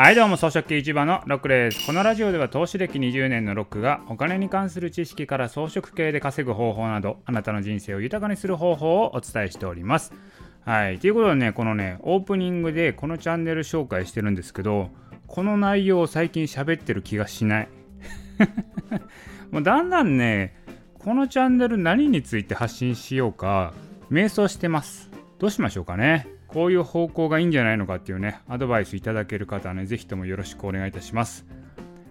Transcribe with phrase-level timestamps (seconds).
[0.00, 10.14] はいどうも草食系 YouTuber のロックですこのラジオでは投資歴20年のロックがお金に関する知識から装飾系で稼ぐ方法などあなたの人生を豊かにする方法をお伝えしております。
[10.64, 14.88] はいということでねこのねオープニングでこのチャンネル紹介してるんですけど
[15.26, 17.68] この内容を最近喋ってる気がしない。
[19.52, 20.56] もうだんだんね
[20.94, 23.74] このチャンネル何について発信しようか
[24.08, 25.10] 迷走してます。
[25.38, 26.39] どうしましょうかね。
[26.52, 31.46] こういう方向がいいんじゃないのかっていうね、アドバイスいただける方はね、ぜひともよろしくお願いいたします。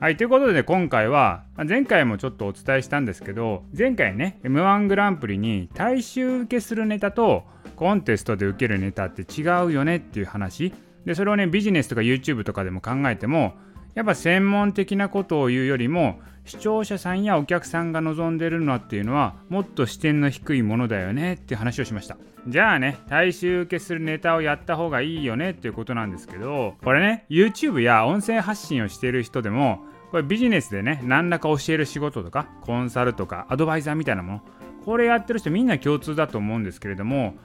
[0.00, 7.44] はい、ということで、ね、今回は、前回もちょっとお伝えしたんですけど、前回ね、M1 グランプリに大衆受けするネタと
[7.76, 10.74] コンテストで受けるネタって違うよねっていう話。
[11.06, 13.54] で、それをね、ビジネスとか YouTube とかでも考えても、
[13.94, 22.16] やっぱ専門的なことを言うよりも、視聴者さんやお客さんが望んでるのはっていうのは、もっと視点の低いものだよねって話をしました。
[22.46, 34.40] じゃあね、大衆受けするネタをやった方がいいよねっていうことなんですけど、これね、YouTube や音声発信をしている人でも、これビジネスでね、何らか教える仕事とか、コンサルとか、アドバイザーみたいなもの、
[34.84, 37.36] これやってる人みんな共通だと思うんですけれども、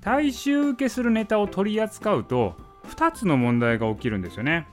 [0.00, 2.56] 大衆受けするネタを取り扱うと、
[2.88, 4.66] 2つの問題が起きるんですよね。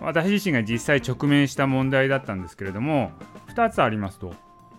[0.00, 3.12] 私自身が実際直面した問題だったんですけれども、
[3.54, 4.32] 2つありますと。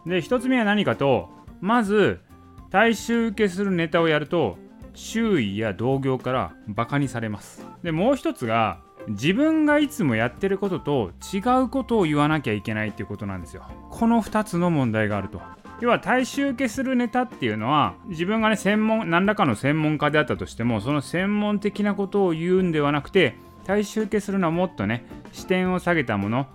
[0.05, 1.29] で、1つ目は何かと、
[1.61, 2.21] まず、
[2.69, 4.57] 大衆受けするネタをやると
[4.93, 7.65] 周囲や同業からバカにされます。
[7.83, 13.63] でもう一つが自分がいつもやってることと違うことを言わなきゃいけないっていうことなんですよ。
[13.89, 15.41] この2つの問題があると。
[15.81, 23.37] 要は大衆受けするネタっていうのは自分がね専門何らかの専門家であったとしてもその専門的なことを言うんではなくて
[23.69, 26.47] 大衆受けするのはもっとね視点を下げたもの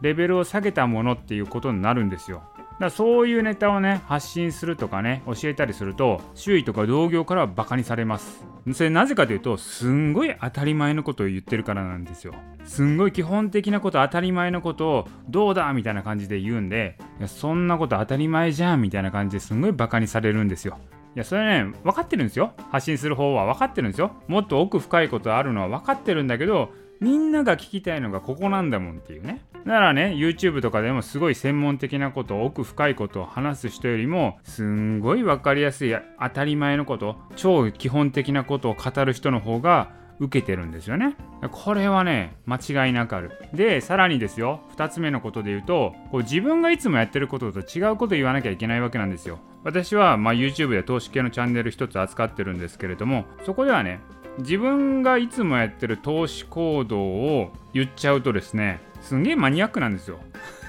[0.00, 2.44] レベルを下げたものっていうことになるんですよ。
[2.56, 8.46] だからそういうネタをね発信するとかね教えたりすると周囲とか同業からはバカにされます。
[8.72, 12.32] それなぜかというとすんごい当たり前のことを言ってるからなんですよ。
[12.64, 20.78] すんごい基本的なこと当たり前のことをどうだみたいな感じで言うんでいやそんなこと当たり前じゃんみたいな感じですんごいバカにされるんですよ。
[21.14, 22.52] いやそれね分かってるんですよ。
[22.70, 24.12] 発信する方は分かってるんですよ。
[24.28, 29.42] もっと奥深いことあるのは分かってるんだけどみんなが聞きたいのがここなんだもんっていうね。
[29.66, 39.90] だからね YouTube とかでもすごい専門的なこと奥深いことを話す人よりもすんごい分かりやすい当たり前のこと超基本的なことを語る人の方が
[40.22, 41.16] 受けてるんですよね。
[41.50, 43.32] これはね、間違いなくある。
[43.52, 49.40] で、さらにですよ、2つ目のことで言うと、こう自分がいつもやってることと違うこと言わなきゃいけないわけなんですよ。
[49.64, 54.00] 私は、まあ、YouTube で投資系のチャンネル1つ扱ってるんですけれども、そこではね、
[54.38, 60.20] 自分がいつもやってる投資行動を言っちゃうとですね、すんげえマニアックなんですよ。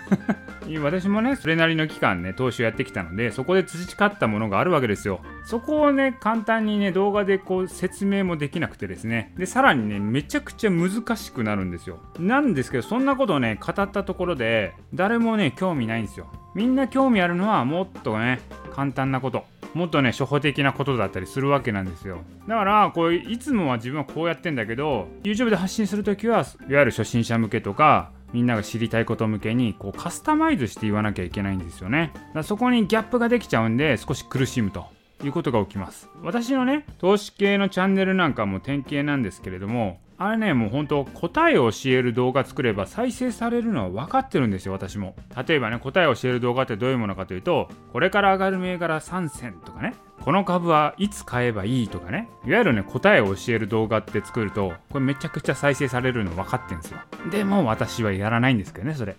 [0.81, 5.19] 私もね、それなりの期間ね、投資をやってきたので、そこで培ったものがあるわけですよ。
[5.43, 11.99] そこをね、簡単にね、動画でこう説明もできなくてですね、で、さらにね、めちゃくちゃ難しくなるんですよ。
[12.19, 16.27] なんですけど、そんなことをね、語ったところで、誰もね、興味ないんですよ。
[16.55, 18.39] みんな興味あるのは、もっとね、
[18.73, 19.45] 簡単なこと。
[19.73, 32.11] もっとね初歩的なことだったりするわけなんですよだからこういつもは自分はこうやってんだけど YouTube で発信する時はいわゆる初心者向けとかみんなが知りたいこと向けにこうカスタマイズして言わなきゃいけないんですよね。
[32.33, 34.87] だそこにギャップができちゃうんで少し苦しむと
[35.23, 36.09] いうことが起きます。
[36.21, 45.15] 私のね、投資系のチャンネルなんかも典型なんですけれども、あれね、もう本当答えを教える動画作れば再生されるのは分かってるんですよ、私も。
[45.47, 56.99] 例えばね、答えを教える動画ってどういうものかというと、これから上がる銘柄3選とかね、この株はいつ買えばいいとかね、いわゆるね、答えを教える動画って作ると、これめちゃくちゃ再生されるの分かってるんですよ。
[57.31, 59.15] でも私はやらないんですけどね、それ。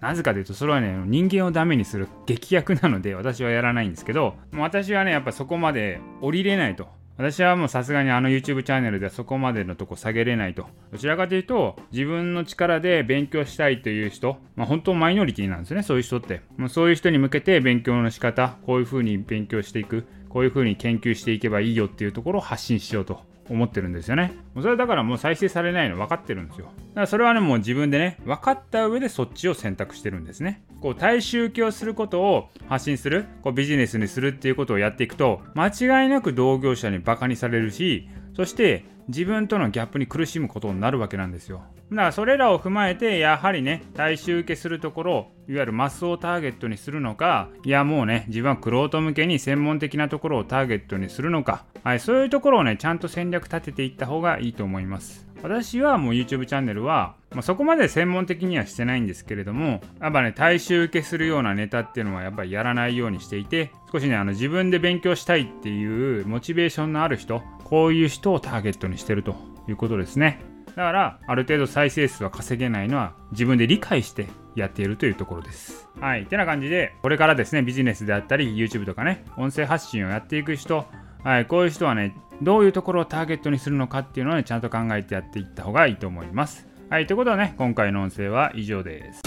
[0.00, 6.88] なぜかというと、それはね、人間をダメにする劇薬なので、私はやらないんですけど、私はね、やっぱそこまで降りれないと。
[7.16, 10.66] 私はもうさすがにあの YouTube チャンネルではそこまでのとこ下げれないと。
[10.92, 16.42] どちらかというと、自分の力で勉強したいという人、まあ本当マイノリティなんですね、そういう人って。
[16.58, 24.34] もうそういう人に向けて勉強の仕方、こういう風に勉強していく、こういう風に研究していけばいいよっていうところを発信しようと思ってるんですよね。
[24.54, 26.66] もうそれだからもう再生されないの分かってるんですよ。
[26.66, 30.62] だからそれはね、もう自分でね、分かった上でそっちを選択してるんですね。
[30.80, 41.62] こう、大衆受けをすることを発信する、こうビジネスにするっていうことをやっていくと、間違いなく同業者にバカにされるし、そして自分とのギャップに苦しむことになるわけなんですよ。
[41.90, 55.25] だからそれらを踏まえてやはりね大衆受けするところいわゆるマスをターゲットにするのかいやもうね自分はクロート向けに専門的なところをターゲットにするのか、はい、そういうところをねちゃんと戦略立てていった方がいいと思います。
[55.42, 69.36] 私はもう YouTube チャンネルは、まあ、そこまで専門的にはしてないんですけれどもやっぱね大衆受けするようなネタっていうのはやっぱりやらないようにしていて少しねあの自分で勉強したいっていうモチベーションのある人こういう人をターゲットにしてると
[69.68, 70.40] いうことですね。
[70.76, 75.88] だからある程度再生数は稼げないのは自分で理解してやっているというところです。
[76.00, 80.86] はいてな感じでこれからですねビジネスであったり YouTube とかね音声発信をやっていく人
[81.24, 86.66] はいこういう人はねどういうところをターゲットにするのかっていうのをねちゃんと考えてやっていった方がいいと思います。
[86.88, 89.25] はいということでね今回の音声は以上です。